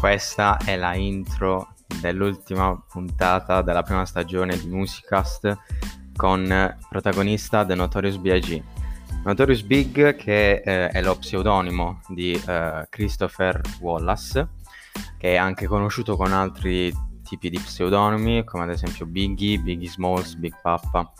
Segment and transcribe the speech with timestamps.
[0.00, 5.58] Questa è la intro dell'ultima puntata della prima stagione di Musicast
[6.16, 8.62] con protagonista The Notorious B.I.G.
[9.24, 14.48] Notorious Big che eh, è lo pseudonimo di eh, Christopher Wallace
[15.18, 16.90] che è anche conosciuto con altri
[17.22, 21.12] tipi di pseudonimi come ad esempio Biggie, Biggie Smalls, Big Papa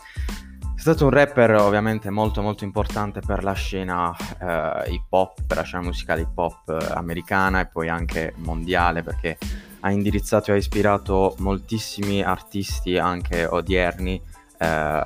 [0.81, 5.57] è stato un rapper ovviamente molto molto importante per la scena eh, hip hop, per
[5.57, 9.37] la scena musicale hip hop eh, americana e poi anche mondiale perché
[9.81, 14.19] ha indirizzato e ha ispirato moltissimi artisti anche odierni
[14.57, 15.03] eh,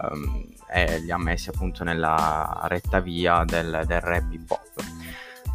[0.72, 4.84] e li ha messi appunto nella retta via del, del rap hip hop.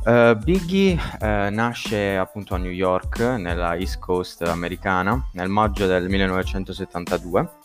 [0.05, 6.10] Uh, Biggie uh, nasce appunto a New York, nella East Coast americana, nel maggio del
[6.10, 7.59] 1972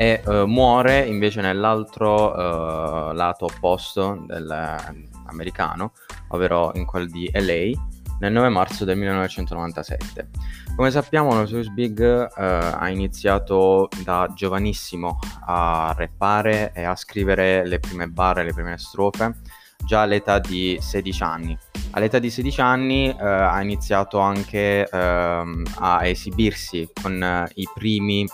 [0.00, 5.92] e uh, muore invece nell'altro uh, lato opposto dell'americano,
[6.28, 7.78] ovvero in quel di LA,
[8.20, 10.28] nel 9 marzo del 1997.
[10.74, 17.78] Come sappiamo, Notorious Big uh, ha iniziato da giovanissimo a rappare e a scrivere le
[17.78, 19.36] prime barre, le prime strofe,
[19.84, 21.58] già all'età di 16 anni.
[21.90, 28.26] All'età di 16 anni ha iniziato anche ehm, a esibirsi con i primi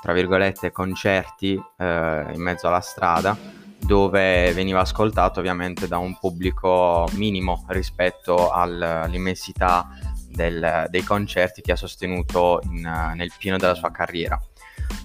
[0.00, 3.36] tra virgolette, concerti eh, in mezzo alla strada
[3.80, 9.88] dove veniva ascoltato ovviamente da un pubblico minimo rispetto al, all'immensità
[10.28, 12.80] del, dei concerti che ha sostenuto in,
[13.14, 14.40] nel pieno della sua carriera.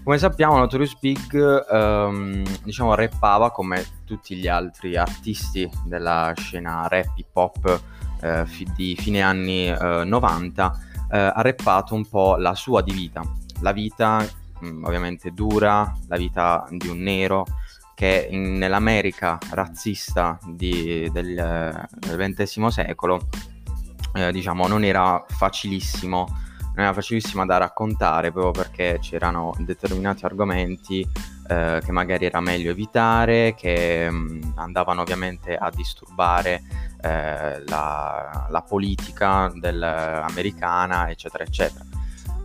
[0.04, 7.12] Come sappiamo, Notorious Big ehm, diciamo rappava come tutti gli altri artisti della scena rap
[7.16, 7.82] hip hop
[8.22, 10.80] eh, di fine anni eh, 90,
[11.12, 13.22] eh, ha rappato un po' la sua di vita,
[13.62, 14.26] la vita
[14.64, 17.46] Mm, ovviamente dura, la vita di un nero
[17.94, 23.28] che in, nell'America razzista di, del, del XX secolo
[24.14, 26.28] eh, diciamo non era facilissimo
[26.76, 31.08] non era facilissima da raccontare proprio perché c'erano determinati argomenti
[31.48, 36.64] eh, che magari era meglio evitare, che mh, mm, andavano ovviamente a disturbare
[37.02, 41.86] eh, la, la, politica del, americana, eccetera, eccetera.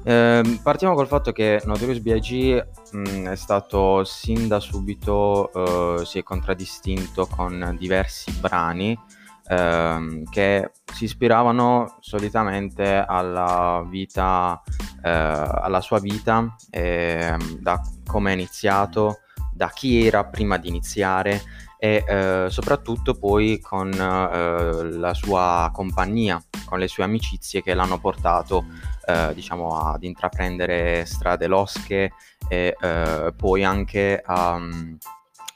[0.08, 2.66] Eh, partiamo col fatto che Notorious B.I.G.
[2.96, 5.52] Mm, è stato sin da subito,
[6.00, 8.98] eh, si è contraddistinto con diversi brani
[9.46, 14.62] eh, che si ispiravano solitamente alla vita,
[15.02, 19.18] eh, alla sua vita, ehm, da come è iniziato,
[19.52, 21.42] da chi era prima di iniziare
[21.78, 27.98] e eh, soprattutto poi con eh, la sua compagnia, con le sue amicizie che l'hanno
[27.98, 28.64] portato
[29.06, 32.12] eh, diciamo ad intraprendere strade losche
[32.48, 34.98] e eh, poi anche a um,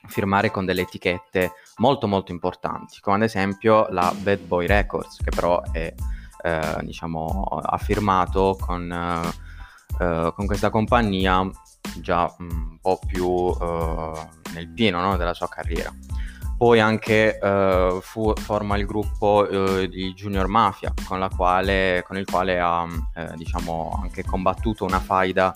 [0.07, 5.31] firmare con delle etichette molto molto importanti come ad esempio la Bad Boy Records che
[5.31, 5.93] però è
[6.43, 8.91] eh, diciamo ha firmato con,
[10.01, 11.49] eh, con questa compagnia
[12.01, 14.13] già un po' più uh,
[14.55, 15.93] nel pieno no, della sua carriera.
[16.57, 22.25] Poi anche uh, fu, forma il gruppo uh, di Junior Mafia, con, quale, con il
[22.25, 25.53] quale ha eh, diciamo, anche combattuto una faida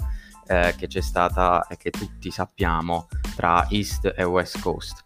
[0.49, 5.05] eh, che c'è stata e che tutti sappiamo tra East e West Coast.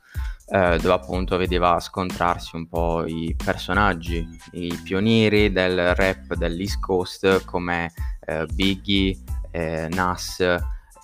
[0.53, 7.44] Eh, dove appunto vedeva scontrarsi un po' i personaggi, i pionieri del rap dell'East Coast
[7.44, 7.93] come
[8.27, 9.16] eh, Biggie,
[9.53, 10.41] eh, Nas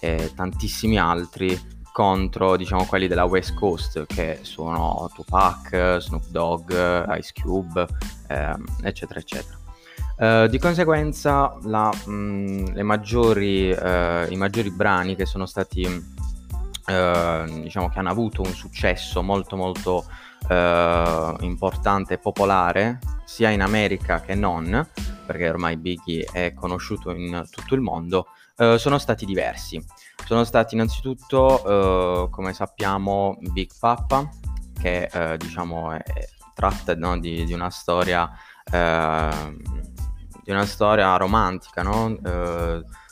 [0.00, 1.56] e tantissimi altri
[1.92, 6.70] contro diciamo quelli della West Coast che sono Tupac, Snoop Dogg,
[7.16, 7.86] Ice Cube
[8.26, 9.58] ehm, eccetera eccetera.
[10.18, 15.84] Uh, di conseguenza la, mh, maggiori, uh, i maggiori brani che sono stati
[16.86, 20.04] uh, diciamo che hanno avuto un successo molto molto
[20.48, 24.86] importante e popolare sia in America che non
[25.26, 28.28] perché ormai Biggie è conosciuto in tutto il mondo
[28.76, 29.82] sono stati diversi
[30.26, 34.28] sono stati innanzitutto, uh, come sappiamo, Big Papa,
[34.76, 36.02] che uh, diciamo è,
[36.52, 38.28] tratta no, di, di, una storia,
[38.68, 42.18] di una storia romantica, no?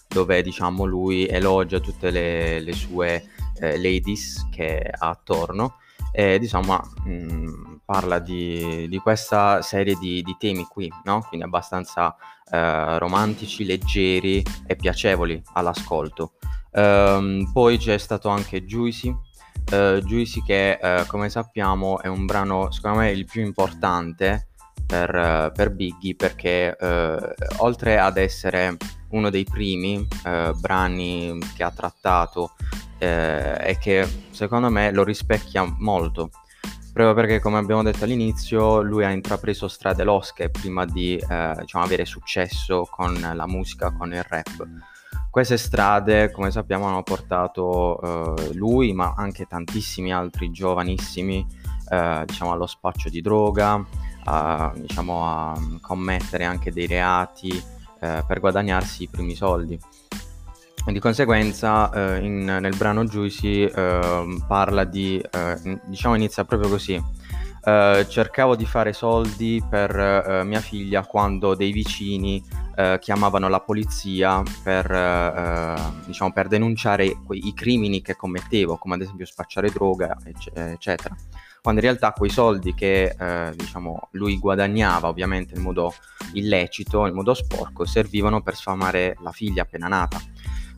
[0.09, 5.77] dove diciamo lui elogia tutte le, le sue ladies che ha attorno
[6.13, 11.25] e diciamo mh, mm, parla di, di, questa serie di, di temi qui, no?
[11.29, 12.17] quindi abbastanza
[12.99, 16.35] romantici, leggeri e piacevoli all'ascolto.
[16.75, 22.73] Um, poi c'è stato anche Juicy, uh, Juicy che uh, come sappiamo è un brano
[22.73, 24.49] secondo me il più importante
[24.85, 26.77] per, uh, per Biggie perché
[27.59, 28.77] oltre ad essere
[29.15, 32.53] uno dei primi eh, brani che ha trattato
[32.99, 36.31] eh, e che secondo me lo rispecchia molto.
[36.93, 41.83] Proprio perché, come abbiamo detto all'inizio, lui ha intrapreso strade losche prima di eh, diciamo,
[41.83, 44.65] avere successo con la musica, con il rap.
[45.29, 51.45] Queste strade, come sappiamo, hanno portato eh, lui, ma anche tantissimi altri giovanissimi,
[51.91, 53.85] eh, diciamo, allo spaccio di droga,
[54.27, 57.61] a, diciamo, a commettere anche dei reati
[58.05, 59.81] eh, per guadagnarsi i primi soldi.
[60.87, 67.03] Di conseguenza eh, in, nel brano Juicy eh, parla di, eh, diciamo inizia proprio così,
[67.65, 72.63] eh, cercavo di fare soldi per eh, mia figlia quando dei vicini
[72.99, 74.89] chiamavano la polizia per,
[76.07, 81.15] diciamo, per denunciare quei, i crimini che commettevo, come ad esempio spacciare droga, eccetera.
[81.65, 85.95] Quando in realtà quei soldi che eh, diciamo, lui guadagnava ovviamente in modo
[86.35, 90.21] illecito, in modo sporco, servivano per sfamare la figlia appena nata.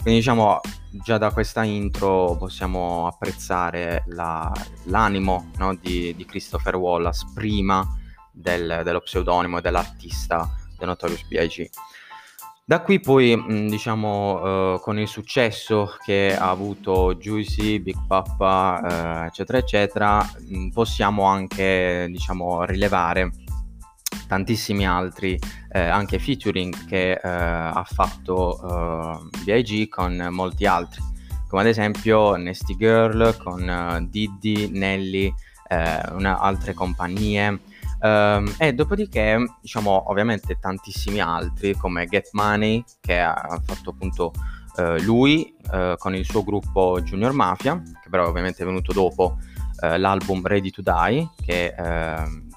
[0.01, 0.61] Quindi diciamo
[0.93, 4.53] già da questa intro possiamo apprezzare la,
[4.85, 7.85] l'animo no, di, di, Christopher Wallace prima
[8.31, 10.49] del, dello pseudonimo dell'artista
[10.79, 11.69] The Notorious B.I.G.
[12.69, 18.81] Da qui poi, diciamo, uh, con il successo che ha avuto Juicy, Big Papa,
[19.23, 20.31] uh, eccetera, eccetera,
[20.73, 23.31] possiamo anche, diciamo, rilevare
[24.27, 25.39] tantissimi altri
[25.71, 31.01] eh, anche featuring che eh, ha fatto eh, BIG con molti altri
[31.47, 35.33] come ad esempio Nasty Girl con Diddy, Nelly,
[35.69, 37.61] altre compagnie
[38.07, 44.33] Um, e dopodiché, diciamo, ovviamente tantissimi altri come Get Money, che ha fatto appunto
[44.77, 49.39] uh, lui uh, con il suo gruppo Junior Mafia, che però ovviamente è venuto dopo
[49.83, 52.49] uh, l'album Ready to Die, che, ehm,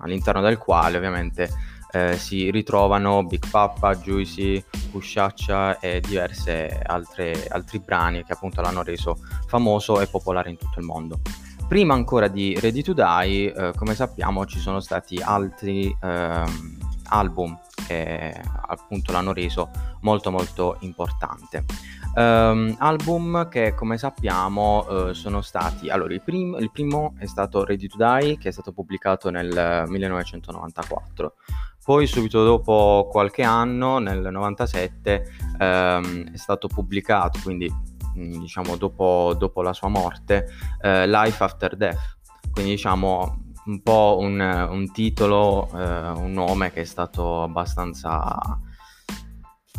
[0.00, 1.74] all'interno del quale ovviamente
[2.16, 9.98] si ritrovano Big Papa, Juicy, Pusciaccia e diversi altri brani che appunto l'hanno reso famoso
[10.02, 11.20] e popolare in tutto il mondo.
[11.68, 16.44] Prima ancora di Ready to Die, eh, come sappiamo, ci sono stati altri eh,
[17.08, 18.34] album che
[18.68, 19.70] appunto l'hanno reso
[20.00, 21.64] molto molto importante.
[22.14, 27.62] Um, album che come sappiamo uh, sono stati allora il, prim- il, primo è stato
[27.62, 31.34] Ready to Die che è stato pubblicato nel 1994
[31.84, 35.24] poi subito dopo qualche anno nel 97
[35.58, 37.70] um, è stato pubblicato quindi
[38.16, 40.48] diciamo dopo, dopo, la sua morte,
[40.80, 42.18] eh, Life After Death,
[42.50, 48.38] quindi diciamo un po' un, un titolo, eh, un nome che è stato abbastanza...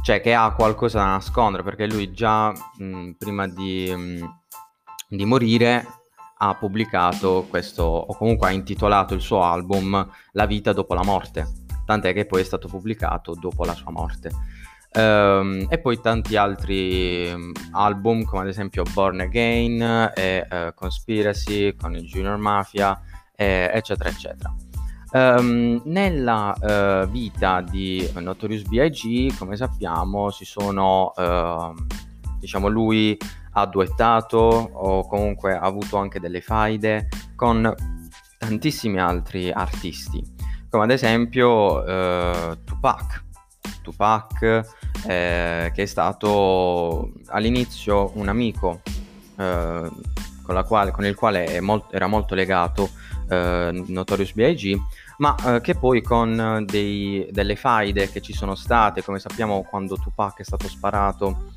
[0.03, 4.39] cioè che ha qualcosa da nascondere perché lui già mh, prima di, mh,
[5.09, 5.85] di morire
[6.39, 11.47] ha pubblicato questo, o comunque ha intitolato il suo album La vita dopo la morte,
[11.85, 14.31] tant'è che poi è stato pubblicato dopo la sua morte.
[14.97, 21.75] Um, e poi tanti altri um, album come ad esempio Born Again e uh, Conspiracy
[21.75, 22.99] con il Junior Mafia
[23.35, 24.55] e, eccetera eccetera
[25.11, 29.37] um, nella uh, vita di Notorious B.I.G.
[29.37, 31.75] come sappiamo si sono uh,
[32.39, 33.15] diciamo lui
[33.51, 37.71] ha duettato o comunque ha avuto anche delle faide con
[38.39, 40.23] tantissimi altri artisti
[40.71, 43.25] come ad esempio uh, Tupac
[43.87, 44.41] Tupac,
[45.05, 48.81] eh, che è stato all'inizio un amico
[49.37, 49.89] eh,
[50.43, 52.89] con, quale, con, il quale molto, era molto legato
[53.29, 54.77] eh, Notorious B.I.G.,
[55.19, 59.95] ma eh, che poi con dei, delle faide che ci sono state, come sappiamo quando
[59.95, 61.53] Tupac è stato sparato,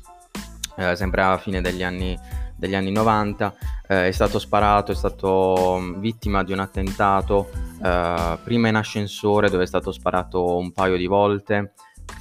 [0.77, 2.17] eh, sempre alla fine degli anni
[2.61, 3.55] degli anni 90,
[3.87, 7.49] eh, è stato sparato, è stato mm, vittima di un attentato,
[7.83, 11.73] eh, prima in ascensore dove è stato sparato un paio di volte,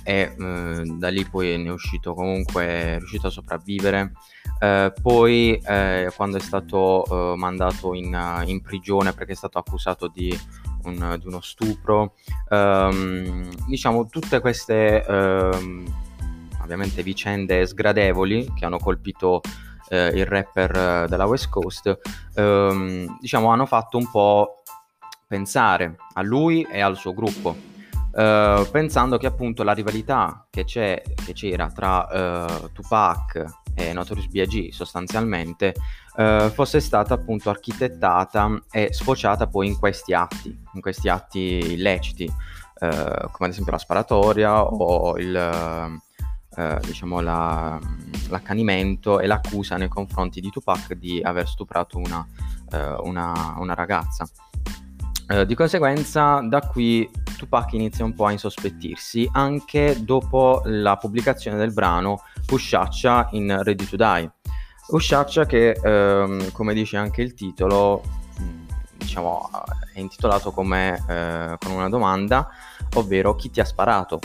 [0.03, 4.13] e eh, da lì poi ne è uscito comunque, è riuscito a sopravvivere.
[4.59, 10.09] Eh, poi eh, quando è stato eh, mandato in, in, prigione perché è stato accusato
[10.09, 10.37] di,
[10.85, 12.15] un, di uno stupro,
[12.49, 15.85] ehm, diciamo tutte queste ehm,
[16.63, 19.41] ovviamente vicende sgradevoli che hanno colpito
[19.89, 21.99] eh, il rapper della West Coast,
[22.35, 24.63] ehm, diciamo hanno fatto un po'
[25.27, 27.70] pensare a lui e al suo gruppo
[28.13, 34.73] Uh, pensando che appunto la rivalità che, che c'era tra uh, Tupac e Notorious B.I.G.
[34.73, 35.75] sostanzialmente
[36.17, 42.29] uh, fosse stata appunto architettata e sfociata poi in questi atti, in questi atti illeciti,
[42.81, 46.01] come ad esempio la sparatoria o il,
[46.81, 47.79] diciamo la,
[48.31, 52.27] l'accanimento e l'accusa nei confronti di Tupac di aver stuprato una,
[53.03, 54.27] una, una ragazza.
[55.47, 57.07] di conseguenza da qui
[57.41, 63.87] Tupac inizia un po' a insospettirsi anche dopo la pubblicazione del brano Usciaccia in Ready
[63.87, 64.31] to Die.
[64.89, 68.03] Usciaccia che, ehm, come dice anche il titolo,
[68.93, 69.49] diciamo,
[69.95, 72.47] è intitolato come, eh, con una domanda,
[72.97, 74.19] ovvero chi ti ha sparato?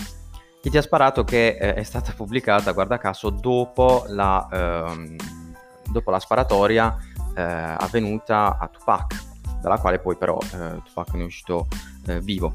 [0.62, 5.16] Chi ti ha sparato che eh, è stata pubblicata, guarda caso, dopo la, ehm,
[5.90, 6.98] dopo la sparatoria
[7.34, 9.24] eh, avvenuta a Tupac,
[9.62, 11.68] dalla quale poi però eh, Tupac ne è uscito
[12.08, 12.54] eh, vivo.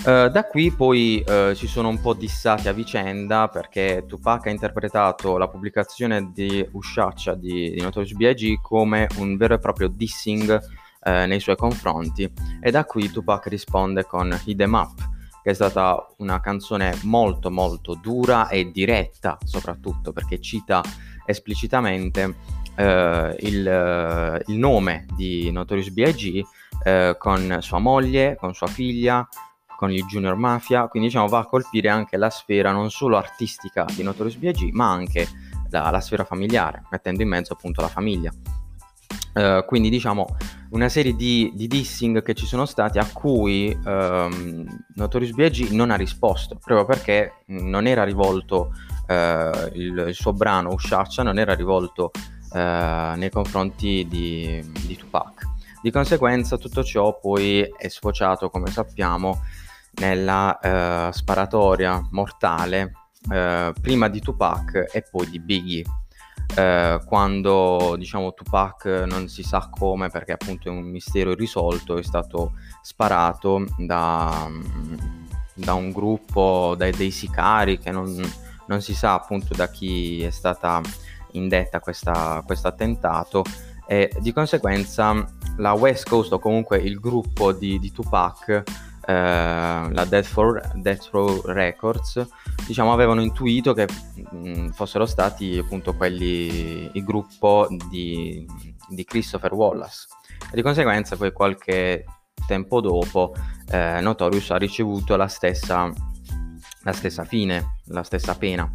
[0.00, 4.50] Uh, da qui poi uh, si sono un po' dissati a vicenda perché Tupac ha
[4.50, 8.62] interpretato la pubblicazione di Usciaccia di, di Notorious B.I.G.
[8.62, 14.06] come un vero e proprio dissing uh, nei suoi confronti e da qui Tupac risponde
[14.06, 15.10] con Hit 'em Up
[15.42, 20.80] che è stata una canzone molto molto dura e diretta soprattutto perché cita
[21.26, 22.36] esplicitamente
[22.76, 27.16] il, il, nome di Notorious B.I.G.
[27.18, 29.28] con sua moglie, con sua figlia
[29.80, 33.86] con il Junior Mafia, quindi diciamo va a colpire anche la sfera non solo artistica
[33.90, 35.26] di Notorious B.I.G., ma anche
[35.70, 38.30] la, la, sfera familiare, mettendo in mezzo appunto la famiglia.
[39.32, 40.36] Uh, quindi diciamo
[40.72, 45.70] una serie di, di, dissing che ci sono stati a cui um, Notorious B.I.G.
[45.70, 48.74] non ha risposto, proprio perché non era rivolto
[49.08, 49.14] uh,
[49.72, 52.10] il, il, suo brano Usciaccia, non era rivolto
[52.52, 55.48] uh, nei confronti di, di Tupac.
[55.80, 59.40] Di conseguenza tutto ciò poi è sfociato, come sappiamo,
[59.94, 62.92] nella uh, sparatoria mortale
[63.28, 65.84] uh, prima di Tupac e poi di Biggie.
[66.50, 72.02] Uh, quando diciamo Tupac non si sa come perché appunto è un mistero irrisolto è
[72.02, 74.50] stato sparato da,
[75.54, 78.20] da un gruppo dai, dei sicari che non,
[78.66, 80.80] non, si sa appunto da chi è stata
[81.32, 83.44] indetta questo attentato
[83.86, 85.24] e di conseguenza
[85.58, 88.62] la West Coast o comunque il gruppo di, di Tupac
[89.10, 92.24] eh, la Death, for, Death Row Records,
[92.66, 93.86] diciamo, avevano intuito che
[94.30, 98.46] mh, mm, fossero stati appunto quelli, il gruppo di,
[98.88, 100.06] di, Christopher Wallace.
[100.50, 102.04] E di conseguenza poi qualche
[102.46, 103.34] tempo dopo
[103.70, 105.92] eh, Notorious ha ricevuto la stessa,
[106.82, 108.70] la stessa fine, la stessa pena.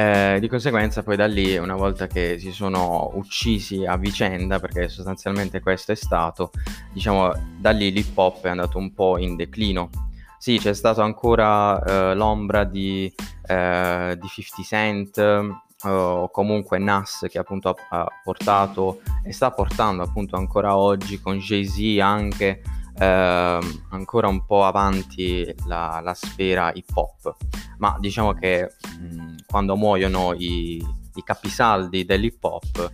[0.00, 4.88] Eh, di conseguenza poi da lì, una volta che si sono uccisi a vicenda, perché
[4.88, 6.52] sostanzialmente questo è stato,
[6.90, 9.90] diciamo, da lì l'hip hop è andato un po' in declino.
[10.38, 13.12] Sì, c'è stata ancora eh, l'ombra di,
[13.46, 20.02] eh, di 50 Cent eh, o comunque Nas che appunto ha, portato e sta portando
[20.02, 22.62] appunto ancora oggi con Jay-Z anche
[23.00, 23.58] eh,
[23.90, 27.36] ancora un po' avanti la, la, sfera hip hop,
[27.78, 32.92] ma diciamo che mh, quando muoiono i, i capisaldi dell'hip hop,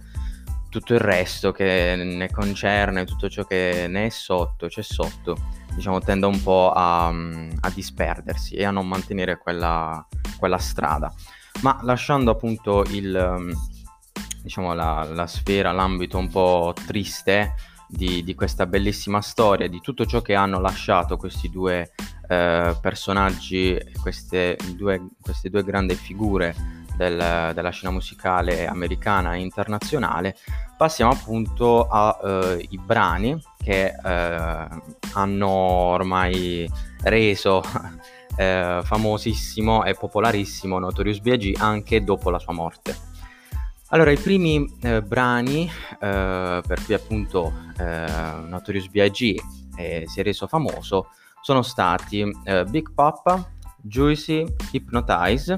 [0.70, 5.36] tutto il resto che ne concerne, tutto ciò che ne è sotto, c'è sotto,
[5.74, 10.06] diciamo tende un po' a, a disperdersi e a non mantenere quella,
[10.38, 11.12] quella strada.
[11.62, 13.56] Ma lasciando appunto il,
[14.42, 17.54] diciamo, la, la sfera, l'ambito un po' triste,
[17.88, 21.92] di, di, questa bellissima storia, di tutto ciò che hanno lasciato questi due
[22.28, 26.54] eh, personaggi, queste due, queste due grandi figure
[26.96, 30.36] del, della scena musicale americana e internazionale,
[30.76, 34.68] passiamo appunto ai eh, brani che eh,
[35.12, 36.68] hanno ormai
[37.02, 37.62] reso
[38.36, 41.54] eh, famosissimo e popolarissimo Notorious B.I.G.
[41.60, 43.14] anche dopo la sua morte.
[43.90, 49.34] Allora, i primi eh, brani eh, per cui appunto Notorious B.I.G.
[50.06, 51.10] Si è reso famoso
[51.46, 53.48] sono stati eh, Big Papa,
[53.80, 55.56] Juicy, Hypnotize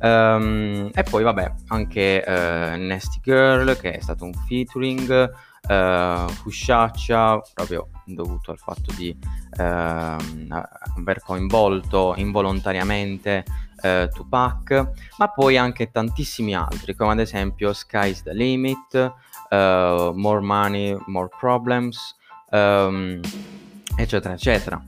[0.00, 5.32] um, e poi vabbè anche eh, Nasty Girl che è stato un featuring,
[5.70, 9.16] uh, Fusciaccia proprio dovuto al fatto di
[9.56, 13.42] uh, aver coinvolto involontariamente
[13.84, 19.14] uh, Tupac, ma poi anche tantissimi altri, come ad esempio Sky's the Limit,
[19.48, 22.16] uh, More Money, More Problems,
[22.50, 23.18] um,
[23.96, 24.84] eccetera, eccetera.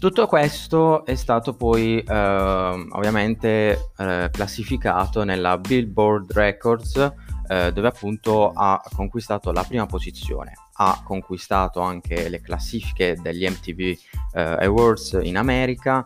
[0.00, 8.50] Tutto questo è stato poi uh, ovviamente uh, classificato nella Billboard Records uh, dove appunto
[8.50, 10.54] ha conquistato la prima posizione.
[10.72, 13.98] Ha conquistato anche le classifiche degli MTV
[14.32, 16.02] Awards in America,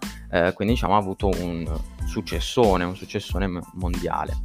[0.55, 1.65] quindi diciamo ha avuto un
[2.05, 4.37] successone, un successone mondiale.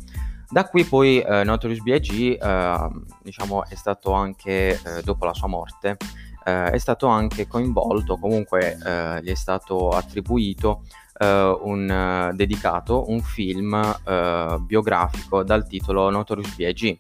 [0.48, 2.38] Da qui poi Notorious B.I.G.
[3.24, 5.98] diciamo è stato anche dopo la sua morte
[6.46, 10.84] eh, è stato anche coinvolto, comunque eh, gli è stato attribuito
[11.18, 16.98] eh, un eh, dedicato, un film eh, biografico dal titolo Notorious B.I.G.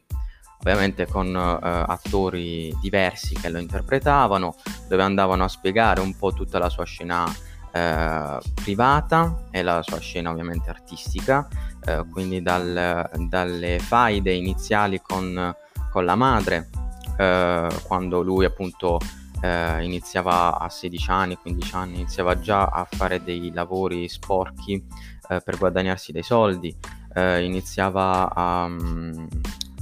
[0.62, 4.56] Ovviamente con attori diversi che lo interpretavano,
[4.90, 7.24] dove andavano a spiegare un po' tutta la sua scena
[7.72, 11.48] eh, privata e la sua scena ovviamente artistica,
[11.86, 15.56] eh, quindi dal, dalle faide iniziali con,
[15.92, 16.70] con la madre,
[17.18, 19.00] eh, quando lui appunto
[19.42, 24.84] eh, iniziava a 16 anni, 15 anni, iniziava già a fare dei lavori sporchi
[25.30, 26.76] eh, per guadagnarsi dei soldi,
[27.14, 29.28] eh, iniziava a, mm,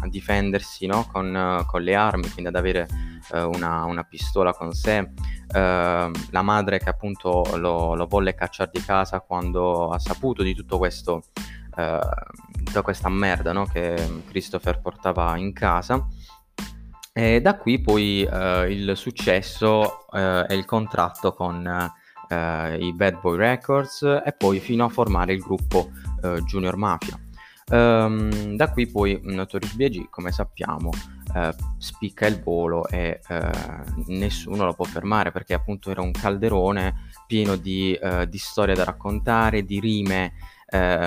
[0.01, 1.07] a difendersi no?
[1.11, 2.87] con, con, le armi, quindi ad avere
[3.33, 4.97] eh, una, una, pistola con sé.
[5.53, 10.53] Eh, la madre che appunto lo, lo, volle cacciare di casa quando ha saputo di
[10.53, 11.23] tutto questo,
[11.75, 11.99] eh,
[12.63, 13.65] tutta questa merda no?
[13.65, 16.05] che Christopher portava in casa.
[17.17, 21.65] E da qui poi eh, il successo eh, e il contratto con
[22.29, 25.89] eh, i Bad Boy Records e poi fino a formare il gruppo
[26.21, 27.19] eh, Junior Mafia.
[27.71, 30.09] Um, da qui poi Notorious B.I.G.
[30.09, 30.91] come sappiamo
[31.33, 33.51] eh, spicca il volo e eh,
[34.05, 39.63] nessuno lo può fermare perché appunto era un calderone pieno di, di storie da raccontare,
[39.63, 40.33] di rime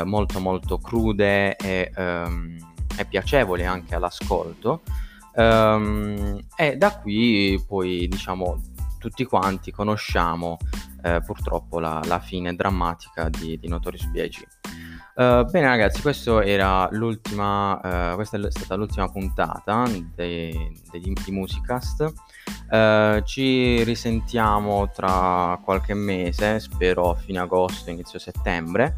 [0.04, 2.56] molto molto crude e, um,
[2.98, 4.82] e piacevoli anche all'ascolto.
[5.34, 8.60] Um, e da qui poi diciamo
[8.98, 10.58] tutti quanti conosciamo
[11.02, 14.42] eh, purtroppo la, la, fine drammatica di, di Notorious B.I.G.
[15.14, 20.54] Uh, eh, bene ragazzi, questa era l'ultima, uh, questa è stata l'ultima puntata di,
[20.92, 22.12] di Musicast.
[22.70, 28.94] Uh, ci risentiamo tra qualche mese, spero fine agosto, inizio settembre.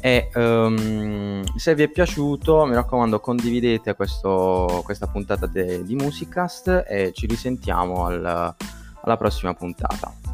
[0.00, 6.84] E um, se vi è piaciuto, mi raccomando, condividete questo, questa puntata de, di Musicast
[6.86, 10.27] e ci risentiamo al, alla prossima puntata.